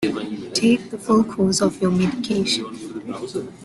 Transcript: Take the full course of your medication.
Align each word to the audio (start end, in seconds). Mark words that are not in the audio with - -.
Take 0.55 0.89
the 0.89 0.97
full 0.97 1.23
course 1.23 1.61
of 1.61 1.79
your 1.79 1.91
medication. 1.91 2.65